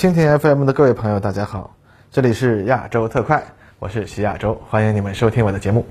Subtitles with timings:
[0.00, 1.76] 蜻蜓 FM 的各位朋友，大家好，
[2.10, 3.44] 这里是亚洲特快，
[3.78, 5.84] 我是徐亚洲，欢迎你们收听我的节目。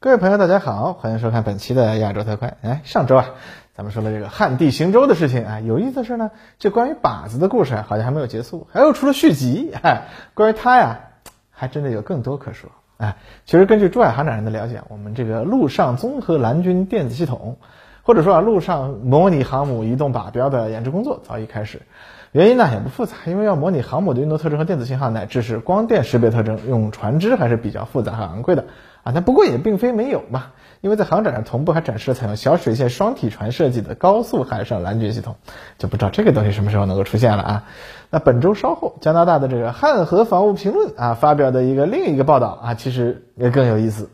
[0.00, 2.56] 各位朋友，大家好，欢迎收看本期的亚洲特快。
[2.62, 3.26] 哎，上周啊，
[3.76, 9.70] 咱们说了这个旱地行舟的事情啊，有意思的是呢，这关于靶子的故事好像还没有结束，还有出了续集。
[9.82, 11.00] 哎，关于它呀，
[11.50, 12.70] 还真的有更多可说。
[13.02, 13.16] 哎，
[13.46, 17.56] 其实根据珠海航展人的了解，我们这个陆上综合蓝军电子系统，
[18.02, 21.82] 或者说啊，陆上模拟航母移动靶标的研制工作早已开始。
[22.32, 28.64] 原因呢也不复杂，因为要模拟航母的运动特征和电子信号，乃至是光电识别特征，用船只还是比较复杂和昂贵的
[29.02, 29.12] 啊。
[29.14, 30.46] 那不过也并非没有嘛，
[30.80, 35.36] 因为在航展上同步还展示了采用小水线双体船设计的高速海上拦截系统，
[35.76, 37.64] 就不知道这个东西什么时候能够出现了啊。
[38.08, 44.08] 那本周稍后，加拿大的这个汉和防务评论啊发表的一个另一个报道啊，其实也更有意思。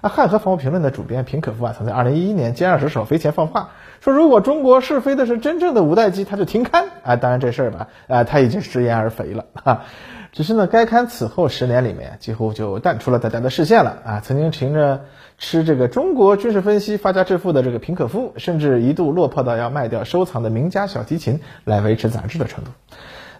[0.00, 3.70] 啊，汉和防务评论的主编平可夫啊，曾在二零一一年歼二十首飞前放话。
[4.00, 7.16] 说如果中国试飞的是真正的五代机，他就停刊啊！
[7.16, 9.82] 当然这事儿吧，啊，他已经食言而肥了哈。
[10.30, 14.20] 只是呢，该刊此后十年里面几乎就淡出了大家的视线了啊。
[14.20, 15.00] 曾经凭着
[15.38, 22.70] 吃这个中国军事分析发家致富的这个平可夫，甚至一度落魄到要卖掉收藏的名家小提琴来维持杂志的程度。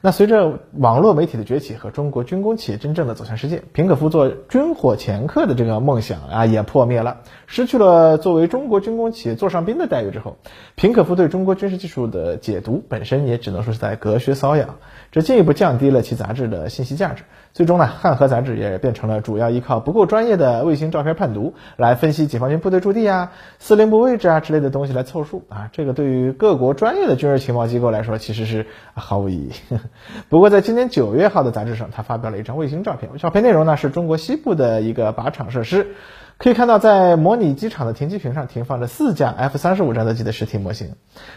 [0.01, 7.19] 那随着网络媒体的崛起和中国军工企业真正的走向世界，平可夫做军火掮客的这个梦想啊也破灭了。
[7.47, 10.37] 失去了作为中国军工企业座上宾的待遇之后，
[10.77, 14.77] 平可夫对中国军事技术的解读本身也只能说是在隔靴搔痒，
[15.11, 17.25] 这进一步降低了其杂志的信息价值。
[17.55, 25.69] 最终呢，汉和杂志也变成了主要依靠不够专业的卫星照片判读来分析解放军部队驻地啊、司令部位置啊之类的东西来凑数啊。
[25.73, 29.51] 这个对于各国专业的军事情报机构来说，其实是毫无意义。
[30.29, 35.95] 不过，在今年九月号的杂志上，他发表了一张卫星照片，照片内容呢是中国西部的一个靶场设施。
[36.39, 40.93] 可以看到，在模拟机场的停机坪上停放着四架 F 三十五战斗机的实体模型。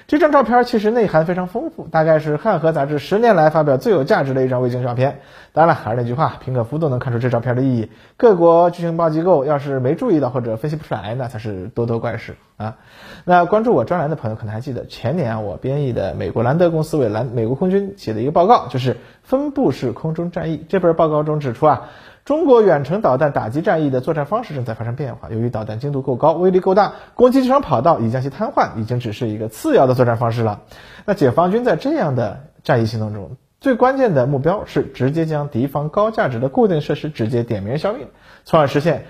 [0.06, 5.22] 这张照片其实内涵非常丰富，大概是汉和杂志十年来发表最有价值的一张卫星照片。
[5.54, 12.78] 当然了，还是那句话，平可夫都能看出这照片的意义，各国军情报机构要是没注意到或者分析不出来，那才是多多怪事啊。
[13.26, 20.64] 那关注我专栏的朋友可能还记得，前年，我编译的美国兰德公司为兰美国空军写的一个报告，就是分布式空中战役。
[20.70, 21.90] 这本报告中指出啊。
[22.31, 25.30] 中国远程导弹打击战役的作战方式正在发生变化。
[25.30, 30.61] 由于导弹精度够高，威力够大，攻击机场跑道已将其瘫痪，已经只是一个次要的作战方式了。
[31.03, 38.08] 那解放军在这样的战役行动中，最关键的目标是直接将敌方高价值的固定设施直接点名消灭，
[38.45, 39.03] 从而实现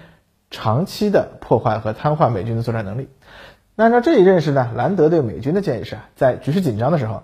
[0.50, 3.08] 长期的破坏和瘫痪美军的作战能力。
[3.76, 7.22] 那按照这一认识呢，兰德对美军的建议是啊，在局势紧张的时候，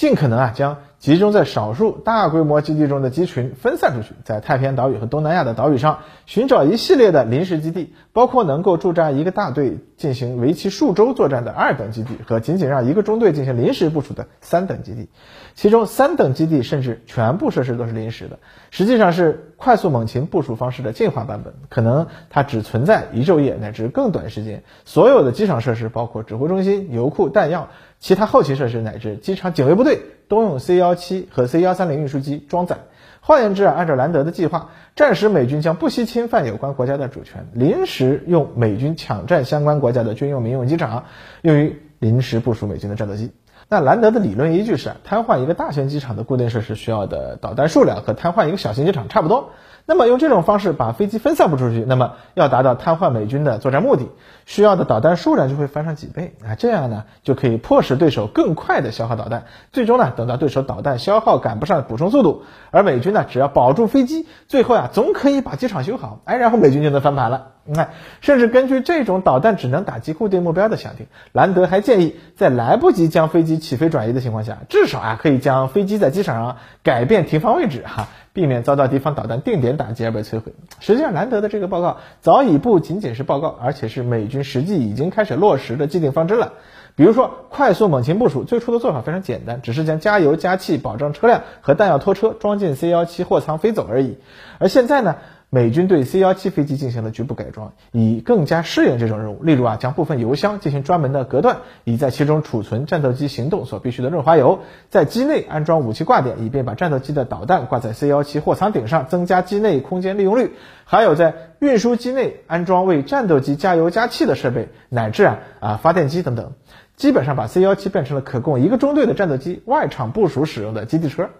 [0.00, 0.78] 尽可能啊将。
[0.98, 15.08] 集中在少数大规模基地中的机群分散出去，在太平洋岛屿和东南亚的岛屿上寻找一系列的临时基地，包括能够驻扎一个大队进行为期数周作战的二等基地和仅仅让一个中队进行临时部署的三等基地。
[15.54, 18.38] 其中三等基地甚至全部设施都是临时的，
[18.70, 24.64] 实际上是快速猛禽部署方式的进化版本，可能它只存在一昼夜乃至更短时间。
[24.84, 27.68] 所有的机场设施，包括指挥中心、油库、弹药。
[28.00, 32.78] 其他后勤设施乃至机场警卫部队都用 C 幺七和 C 幺三零运输机装载。
[33.20, 41.04] 换言之啊，按照兰德的计划，战时美军将不惜侵犯有关国家的主权，临时用美军抢占相关国家的军用民用机场，
[41.42, 43.30] 用于临时部署美军的战斗机。
[43.72, 49.50] 那兰德的理论依据是，瘫痪一个大型机场的固定设施需要的导弹数量和瘫痪一个小型机场差不多。
[49.86, 54.08] 那么用这种方式把飞机分散不出去，那么要达到瘫痪美军的作战目的，
[54.44, 56.56] 需要的导弹数量就会翻上几倍啊！
[56.56, 62.42] 这样呢，就可以迫使对手更快的消耗导弹，最终呢，等到对手导弹消耗赶不上补充速度，
[62.72, 67.52] 而美军呢，只要保住飞机，最后呀，总可以把机场修好，哎，然后美军就能翻盘了。
[67.64, 67.90] 你看，
[68.20, 78.08] 甚至根据这种导弹只能打击固定目标的想定，兰德还建议，在来不及将飞机起飞转移的情况下，至少啊，可以将飞机在机场上改变停放位置哈。
[78.32, 80.52] 避免遭到敌方导弹定点打击而被摧毁。
[80.78, 86.52] 实际上，兰德的这个报告早已不仅仅是报告，而且是美军实际已经开始落实的既定方针了。
[86.94, 94.18] 比如说，快速猛禽部署，最初的做法非常简单，只是将加油、加气、保障车辆和弹药拖车装进 C 幺七货舱飞走而已。
[94.60, 95.16] 而现在呢？
[95.52, 99.42] 美军对 C 幺七飞机进行了局部改装，以更加适应这种任务。
[99.42, 104.60] 例如啊，将部分油箱进行专门的隔断，以在其中储存战斗机行动所必需的润滑油；
[104.90, 110.52] 在机内安装武器挂点，以便把战斗机的导弹挂在 C 幺七货舱顶上，增加机内空间利用率。
[110.84, 116.52] 还有在运输机内安装为战斗机加油加气的设备，乃至啊啊发电机等等，
[116.94, 121.30] 基本上把 C 幺七变成了可供一个中队的战斗机外场部署使用的基地车。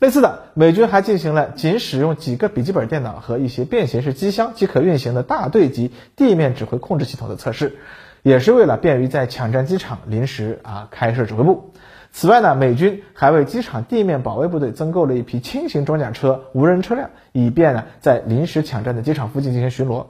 [0.00, 7.76] 类似的，美军还进行了仅使用几个笔记本电脑和一些便携式机箱即可运行的大队级地面指挥控制系统的测试，
[8.22, 11.72] 也是为了便于在抢占机场临时啊开设指挥部。
[12.12, 20.06] 此外呢，美军还为机场地面保卫部队增购了一批轻型装甲车、无人车辆，以便呢在临时抢占的机场附近进行巡逻。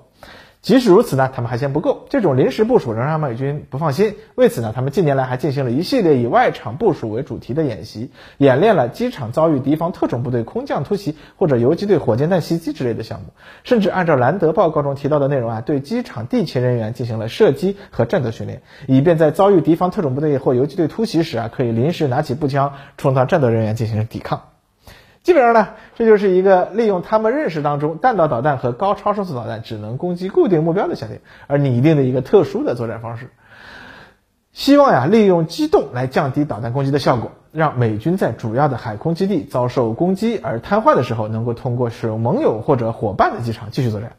[0.63, 4.17] 即使如此呢，他们还嫌不够，这种临时部署仍让美军不放心。
[4.35, 13.29] 为此呢，他们近年来还进行了一系列以外场部署为主题的演习，演练了机场遭遇敌方特种部队空降突袭或者游击队火箭弹袭击之类的项目，
[13.65, 24.50] 甚至按照兰德报告中提到的内容啊，对机场地勤人员进行了射击和战斗训练，以便在遭遇敌方特种部队或游击队突袭时啊，可以临时拿起步枪充当战斗人员进行抵抗。
[25.31, 33.31] 基本上呢，这就是一个利用他们认识当中弹道导弹和高超声速导弹只能攻击固定目标的限定而拟定的一个特殊的作战方式。
[34.51, 44.17] 希望呀，利用机动来降低导弹攻击的效果，让美军在主要的海空基地遭受攻击而瘫痪的时候，能够通过使用盟友或者伙伴的机场继续作战。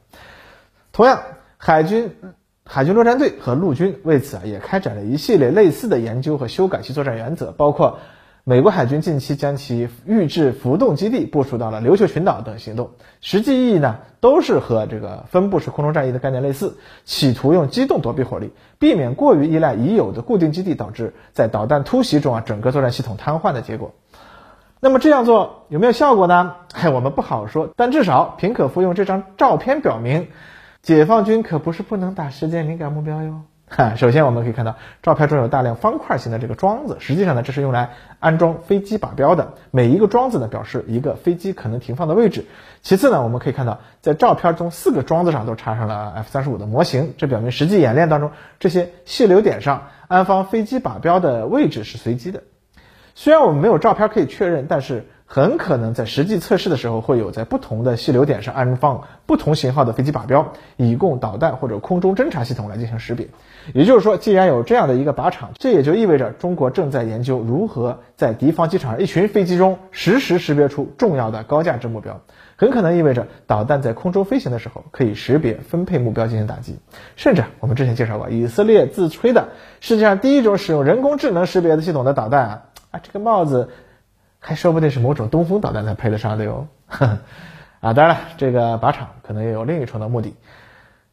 [0.94, 1.24] 同样，
[1.58, 2.16] 海军
[2.64, 8.00] 海军陆战队和陆军为此啊，也开展了一系列类似的研究和修改其作战原则，包括。
[8.44, 12.90] 美国海军近期将其预制浮动基地部署到了琉球群岛等行动，
[13.20, 23.94] 实际意义呢，都是和这个分布式空中战役的概念类似，企图用机动躲避火力，避免过于依赖已有的固定基地，导致在导弹突袭中啊整个作战系统瘫痪的结果。
[24.80, 26.56] 那么这样做有没有效果呢？
[26.74, 30.30] 嗨，我们不好说，但至少平可夫用这张照片表明，
[30.82, 33.42] 解放军可不是不能打时间敏感目标哟。
[33.74, 39.54] 哈， 首先我们可以看到照片中有大量方块形的这个桩子，实际上呢，这是用来安装飞机靶标的。
[39.72, 42.46] 每一个桩子呢，表示一个飞机可能停放的位置。
[42.82, 52.44] 其次呢，我们可以看到在照片中四个桩子上都插上了 F 三十五的模型，这表明实际演练当中这些细流点上安放飞机靶标的位置是随机的。
[53.16, 55.08] 虽然我们没有照片可以确认，但是。
[55.34, 63.30] 很可能在实际测试的时候，会有在不同的细流点上安放不同型号的飞机靶标，以供导弹或者空中侦察系统来进行识别。
[63.74, 72.20] 也就是说，既然有这样的一个靶场，这也就意味着中国正在研究如何在敌方机场上一群飞机中实时识别出重要的高价值目标。
[72.58, 76.78] 很可能意味着导弹在空中飞行的时候，可以识别分配目标进行打击。
[77.16, 79.48] 甚至我们之前介绍过，以色列自吹的
[79.80, 83.70] 世界上第一种使用人工智能识别的系统的导弹啊，啊，这个帽子。
[84.44, 90.34] 还说不定是某种东风导弹才配得上的哟， 啊，当然了，这个靶场可能也有另一重的目的，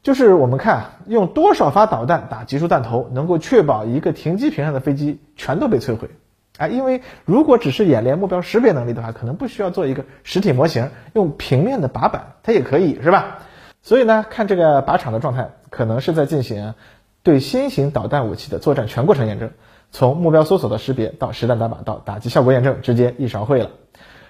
[0.03, 6.09] 就是我们看用多少发导弹打集束弹头，能够确保一个停机坪上的飞机全都被摧毁，
[6.57, 13.41] 啊，因为如果只是演练目标识别能力的话，可能不需要做一个实体模型，用平面的靶板它也可以，是吧？
[13.83, 16.73] 所以呢，看这个靶场的状态，可能是在进行
[17.23, 19.51] 对新型导弹武器的作战全过程验证。
[19.91, 23.71] 从目标搜索的识别到实弹打靶到打击效果验证，直接一勺烩了。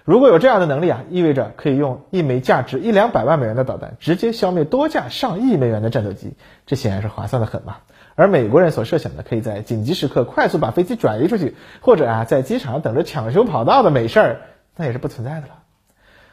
[0.04, 6.32] 如果有这样的能力啊，意味着可以用一枚价值一两百万美元的导弹，直接消灭多架上亿美元的战斗机，
[6.64, 7.76] 这显然是划算的很嘛。
[8.14, 14.40] 而美国人所设想的，可以在紧急时刻快速把飞机转移出去，或者啊在机场等着抢修跑道的美事儿，
[14.76, 15.58] 那也是不存在的了。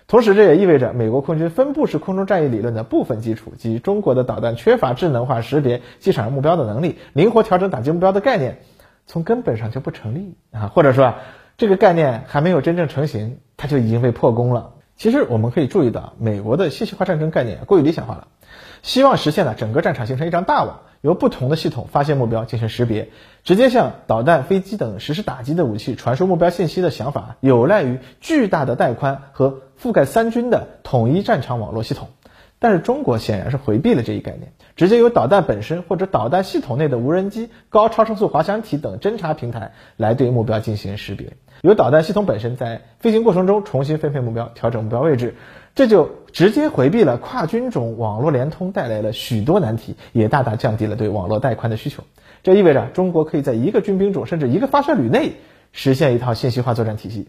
[0.08, 8.60] 同时，这也意味着美国空军分布式空中战役理论的部分基础及中国的导弹缺乏智能化识别机场目标的能力、灵活调整打击目标的概念。
[9.08, 11.16] 从根本上就不成立啊，或者说啊，
[11.58, 14.72] 这个概念还没有真正成型，它就已经被破功了。
[14.98, 18.28] 其实我们可以注意到，美国的信息化战争概念过于理想化了，
[18.82, 23.10] 希望实现了整个战场形成一张大网，由不同的系统发现目标进行识别，
[23.44, 32.08] 直接向导弹、飞机等实施打击的武器传输目标信息的想法，有赖于巨大的带宽和覆盖三军的统一战场网络系统。
[32.66, 45.36] 但是中国显然是回避了这一概念，直接由导弹本身或者导弹系统内的无人机、高超声速滑翔体等侦察平台来对目标进行识别，由导弹系统本身在飞行过程中重新分配目标、调整目标位置，
[45.76, 52.04] 这就直接回避了跨军种网络联通带来了许多难题，也大大降低了对网络带宽的需求。
[52.42, 55.34] 这意味着中国可以在一个军兵种甚至一个发射旅内
[55.72, 57.28] 实现一套信息化作战体系。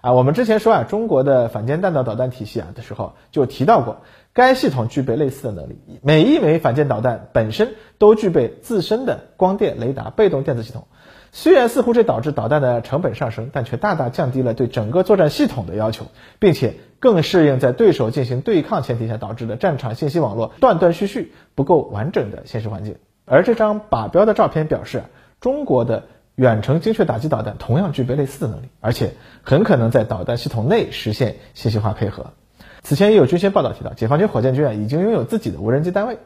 [0.00, 3.98] 啊，我们之前说啊，中国的反舰弹道导弹体系啊的时候就提到过。
[4.38, 10.86] 该系统具备类似的能力，每一枚反舰导弹本身都具备自身的光电、雷达、被动电子系统。
[11.32, 16.06] 虽然似乎这导致导弹的成本上升，但却大大降低了对整个作战系统的要求，
[16.38, 22.94] 并且更适应在对手进行对抗前提下导致的战场信息网络断断续续、不够完整的现实环境。
[23.24, 25.02] 而这张靶标的照片表示，
[25.40, 26.04] 中国的
[26.36, 32.34] 远程精确打击导弹同样具备类似的能力，而且很可能在导弹系统内实现信息化配合。
[32.82, 36.18] 此前也有军械报道提到，解放军火箭军啊已经拥有自己的无人机单位。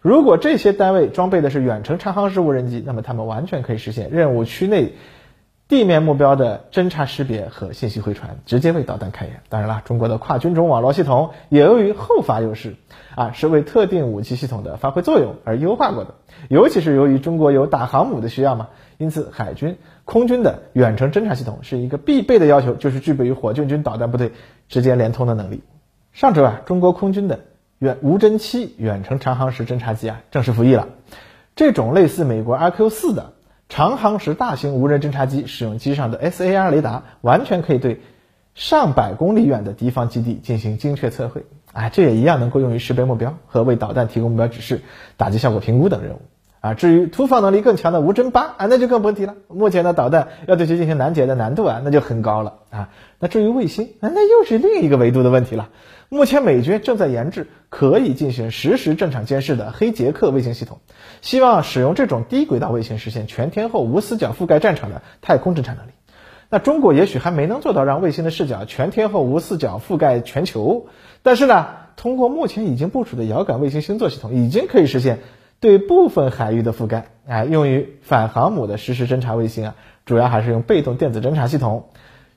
[0.00, 4.92] 如果这些单位装备的是远程长航式无人机，那么他们完全可以实现任务区内
[5.66, 9.40] 地面目标的侦察识别和信息回传，直接为导弹开眼。
[9.48, 12.76] 当然了，中国的跨军种网络系统也由于后发优势，
[13.16, 16.14] 啊，是为特定武器系统的发挥作用而优化过的。
[16.48, 24.32] 尤其是由于中国有打航母的需要嘛，因此海军、空军的远程侦察系统是一个必备的要求，就是具备与火箭军导弹部队
[24.68, 25.62] 直接连通的能力。
[26.18, 27.44] 上周啊，中国空军的
[27.78, 30.88] 远无侦七远程长航时侦察机啊正式服役了。
[31.54, 33.34] 这种类似美国 RQ 四的。
[33.68, 38.00] 长航时大型无人侦察机使用机上的 SAR 雷达，完全可以对
[38.56, 41.44] 上百公里远的敌方基地进行精确测绘。
[41.72, 44.80] 啊，这也一样能够用于识别目标和为导弹提供目标指示、
[45.16, 46.22] 打击效果评估等任务。
[46.60, 49.34] 啊，至于突防能力更强的无侦八啊，那就更不提了。
[49.48, 52.88] 目前的导弹要对其进行拦截的难度啊，那就很高了啊。
[53.18, 55.68] 那至于卫星，那那又是另一个维度的问题了。
[56.08, 60.78] 目前美军正在研制可以进行实时战场监视的黑杰克卫星系统，
[61.20, 65.90] 希望使用这种低轨道卫星实现全天候无死角覆盖战场的太空侦察能力。
[66.50, 70.86] 那中国也许还没能做到让卫星的视角全天候无死角覆盖全球，
[71.22, 75.18] 但是呢，通过目前已经部署的遥感卫星星座系统，已经可以实现。
[75.60, 79.74] 对部分海域的覆盖，哎，用于反航母的实时侦察卫星啊，
[80.06, 81.86] 主要还是用被动电子侦察系统，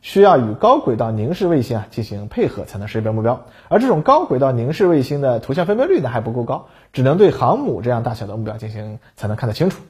[0.02, 3.46] 需要与高轨道凝视卫星啊进行配合才能识别目标。
[3.68, 9.84] 而这种高轨道凝视卫星的图像分辨率呢还不够高，只能对航母这样大小的目标进行才能看得清楚。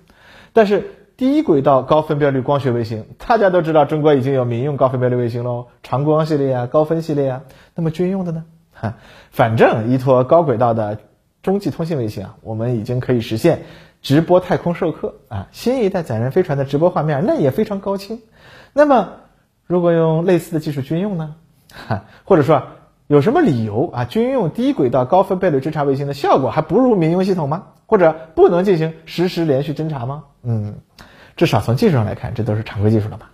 [0.51, 7.41] 但是低轨道高分辨率光学卫星，大家都知道中国已经有民用高分辨率卫星喽，长光系列啊，高分系列啊，
[7.75, 8.43] 那么军用的呢？
[8.73, 8.95] 哈，
[9.31, 10.97] 反正依托高轨道的。
[11.43, 13.63] 中继通信卫星啊，我们已经可以实现
[14.01, 18.21] 直播太空授课啊，新一代载人飞船的直播画面那也非常高清。
[18.73, 19.09] 那么，
[19.65, 21.35] 如果用类似的技术军用呢？
[21.87, 22.63] 哈，或者说
[23.07, 27.67] 有什么理由啊，军用低轨道高分辨率侦察卫星的效果还不如民用系统吗？
[27.85, 30.23] 或者不能进行实时连续侦察吗？
[30.43, 30.75] 嗯，
[31.35, 33.31] 至少从技术上来看，这都是常规技术了吧？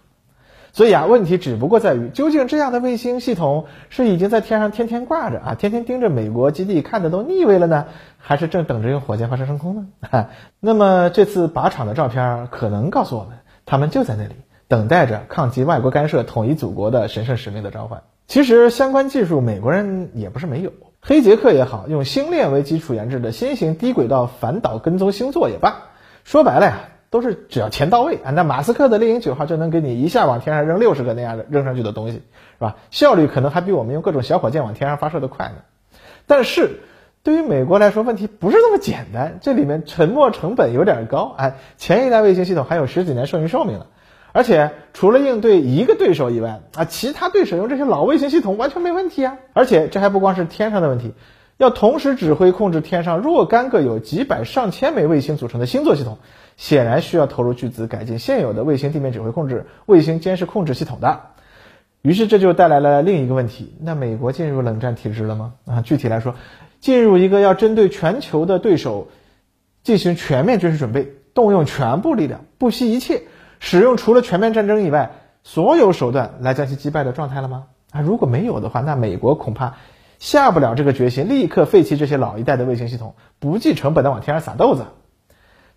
[0.78, 7.86] 所以啊，问题只不过在于，究竟这样的卫星系统是已经在天上天天挂着啊，天天盯着美国基地看的都腻味了呢，
[8.20, 9.88] 还是正等着用火箭发射升空呢？
[10.02, 10.30] 哈，
[10.62, 14.36] 那么这次靶场的照片可能告诉我们，他们就在那里
[14.68, 18.04] 等待着抗击外国干涉、统一祖国的神圣使命的召唤。
[18.28, 25.86] 其实相关技术美国人也不是没有，黑杰克也好，用星链为基础研制的新型低轨道反导跟踪星座也罢，
[26.24, 26.78] 说白了呀。
[27.10, 32.22] 都是只要钱到位啊，那马斯克的猎鹰九号就能给你一下往天上扔六十个那样的扔上去的东西，是
[32.60, 32.76] 吧？
[32.92, 35.56] 效率可能还比我们用各种小火箭往天上发射的快呢。
[36.26, 36.82] 但是
[37.24, 41.34] 对于美国来说，问题不是那么简单，这里面沉没成本有点高。
[41.38, 43.88] 哎，前一代卫星系统还有十几年剩余寿命了，
[44.34, 49.38] 而且除了应对一个对手以外啊，其他对手用这些老卫星系统完全没问题啊。
[49.54, 51.14] 而且这还不光是天上的问题。
[51.58, 56.20] 要同时指挥控制天上若干个有几百上千枚卫星组成的星座系统，
[56.58, 61.22] 显然需要投入巨资改进现有的卫星地面指挥控制、卫星监视控制系统的。
[62.02, 65.54] 于是这就带来了另一个问题：那美国进入冷战体制了吗？
[65.66, 66.36] 啊，具体来说，
[66.82, 69.08] 进入一个要针对全球的对手
[69.84, 73.24] 进行全面军事准备，动用全部力量，不惜一切，
[73.60, 75.12] 使用除了全面战争以外
[75.44, 77.66] 所有手段来将其击败的状态了吗？
[77.92, 79.76] 啊，如果没有的话，那美国恐怕。
[80.20, 84.86] 下不了这个决心，立刻废弃这些老一代的卫星系统，不计成本的往天上撒豆子。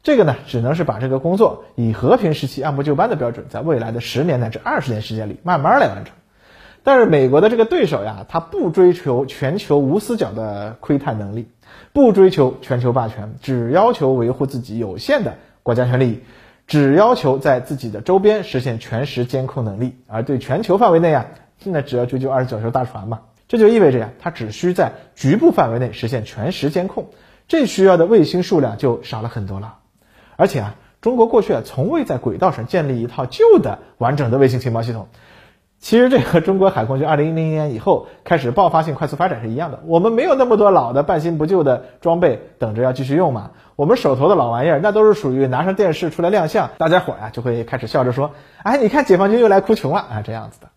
[0.02, 6.14] 这个呢，只能是把这个工作以和平时期按部就班的标准，在未来的十年乃至二十年时间里慢慢来完成。
[6.82, 11.48] 但是美国的这个对手呀，他不追求全球无死角的窥探能力，
[11.92, 16.24] 不追求全球霸权，只要求维护自己有限的国家权利，
[16.66, 21.26] 只要求在自己的周边实现全时监控能力，而对全球范围内啊，
[21.62, 23.20] 那只要追究二十九艘大船嘛。
[23.48, 27.10] 这就意味着呀，它只需在局部范围内实现全时监控，
[27.48, 29.74] 这需要的卫星数量就少了很多了。
[30.40, 35.08] 而且啊，中国过去啊从未在轨道上建立一套旧的完整的卫星情报系统。
[35.80, 39.80] 其实这和中国海空军二零一零年以后开始爆发性快速发展是一样的。
[39.84, 43.50] 我们没有那么多老的半新不旧的装备等着要继续用嘛。
[43.76, 48.32] 我们手头的老玩意儿，那都是属于拿上电视出来亮相，大家伙呀就会开始笑着说
[48.62, 50.68] ：“哎，你看解放军又来哭穷了啊！”这样子的。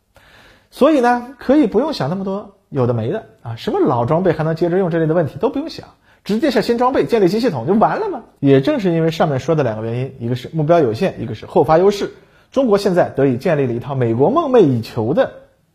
[0.71, 2.57] 所以呢，可以不用想那么多。
[2.69, 5.89] 有的没的啊，什么老装备还能接着用这类的问题都不用想，
[6.23, 8.23] 直接下新装备，建立新系统就完了吗？
[8.39, 12.13] 也正是因为上面说的两个原因，一个是目标有限，一个是后发优势，
[12.51, 15.31] 中国现在得以建立了一套美国梦寐以求的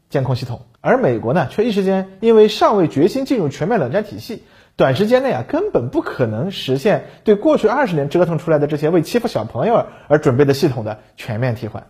[0.09, 11.89] 监控系统，而美国呢，却一时间因为尚未决心进入全面冷战体系，短时间内啊，根本不可能实现对过去二十年折腾出来的这些为欺负小朋友而准备的系统的全面替换。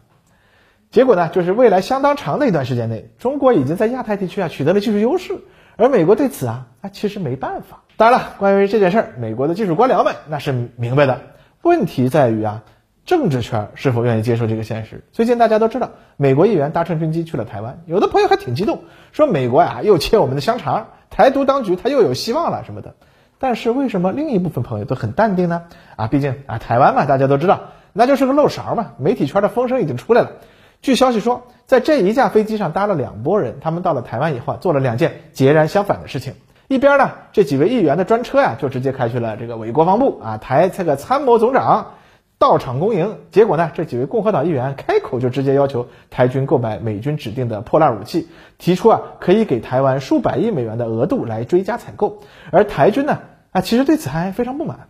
[0.90, 5.38] 结果呢，就是未来相当长的一段时间内，中国已经在亚太地区啊取得了技术优势，
[5.80, 7.84] 而美国对此啊，啊其实没办法。
[7.96, 11.20] 当然了，关于这件事儿，美国的技术官僚们那是明白的。
[11.62, 12.64] 问题在于啊，
[13.06, 15.04] 政治圈是否愿意接受这个现实？
[15.12, 18.80] 最近大家都知道，美国议员搭乘军机去了台湾，有的朋友还挺激动，
[19.12, 22.96] 说美国呀又切我们的香肠，台独当局他又有希望了什么的。
[23.38, 25.62] 但是为什么另一部分朋友都很淡定呢？
[25.94, 27.60] 啊，毕竟啊台湾嘛，大家都知道，
[27.92, 28.94] 那就是个漏勺嘛。
[28.98, 30.32] 媒体圈的风声已经出来了。
[30.80, 36.34] 据消息说，在这一架飞机上搭了两拨人，他们到了台湾以后啊做了两件截然相反的事情。
[36.68, 41.94] 一边呢，这几位议员的专车呀，就直接开去了这个伪国防部啊，台这个参谋总长
[42.38, 43.16] 到场恭迎。
[43.30, 52.20] 结果呢，这几位共和党议员开口就直接要求台军购买美军指定的破烂武器，提出啊可以给台湾数百亿美元的额度来追加采购。
[52.52, 53.18] 而台军呢，
[53.50, 54.88] 啊其实对此还非常不满。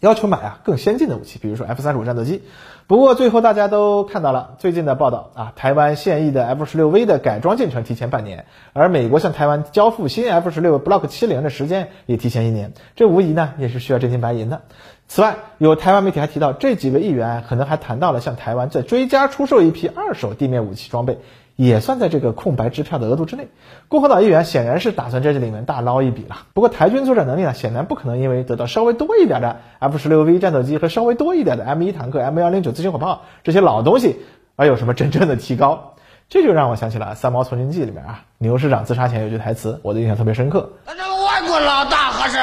[0.00, 2.42] 要求买啊更先进的武器，比如说 F 三十五战斗机。
[2.86, 14.62] 不过最后大家都看到了最近的报道啊，台湾现役的 F 十六 V 的改装进程提前半年，而美国向台湾交付新 F 十六 Block 七零的时间也提前一年，这无疑呢也是需要真金白银的。
[15.08, 21.18] 此外，有台湾媒体还提到，这几位议员可能还谈到了向台湾再追加出售一批二手地面武器装备。
[21.56, 23.48] 也算在这个空白支票的额度之内。
[23.88, 26.36] 共和党议员显然是打算在这里面大捞一笔了。
[26.54, 34.20] 不过台军作战能力呢，显然不可能因为得到稍微多一点的 F 十六 V 战斗机和稍微多一点的 M 一坦克、M 幺零九自行火炮这些老东西
[34.54, 35.94] 而有什么真正的提高。
[36.28, 40.72] 这就让我想起了《三毛从军记》里面啊，牛师长自杀前有句台词，我的印象特别深刻。
[40.84, 42.38] 那这个外国老大还是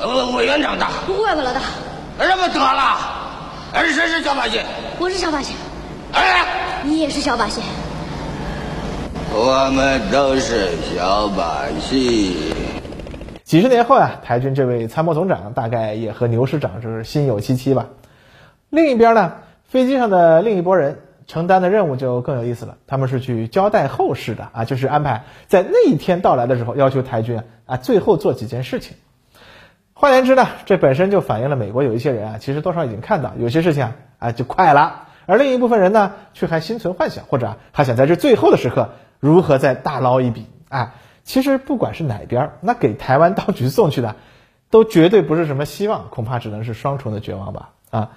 [0.00, 0.88] 呃委员长大？
[1.24, 1.60] 外国老大。
[2.18, 2.98] 什么得了？
[3.72, 4.60] 谁是小把戏？
[4.98, 5.54] 我是小把戏。
[6.12, 7.62] 哎，你也是小百姓。
[9.38, 12.32] 我们都是小百姓。
[13.44, 17.88] 几十年后啊，台军这位参谋总长大概也和牛师长是心有戚戚吧。
[18.70, 28.96] 另一边呢，飞机上的另一拨人承担的任务就更有意思了，他们是去交代后事的啊，就是安排在那一天到来的时候，要求台军啊最后做几件事情。
[29.92, 38.92] 换言之呢，这本身就反映了美国有一些人啊，其实多少已经看到有些事情啊啊就快了，而另一部分人呢，却还心存幻想，或者还想在这最后的时刻。
[39.20, 40.46] 如何再大捞一笔？
[40.68, 44.16] 啊，其实不管是哪边，那给台湾当局送去的，
[44.70, 47.70] 都绝对不是什么希望，恐怕只能是双重的绝望吧。
[47.90, 48.10] 啊，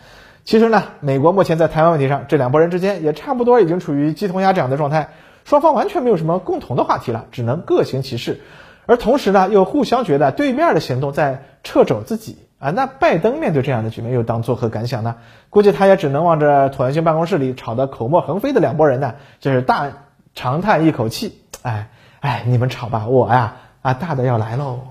[0.44, 5.10] 其实呢，美国目前在台湾问题上，这两拨人之间也差不多已经处于鸡同鸭讲的状态，
[5.46, 8.42] 双方完全没有什么共同的话题了，只能各行其事。
[8.88, 12.72] 而同时呢，又互相觉得对面的行动在掣肘自己啊。
[12.72, 15.18] 那拜登面对这样的局面，又当作何感想呢？
[15.52, 19.92] 估计他也只能望着椭圆形办公室里吵得口沫横飞的两拨人呢，就是大。
[20.40, 21.90] 长叹一口气，哎
[22.22, 24.88] 哎，你们吵吧，我呀啊，大的要来喽。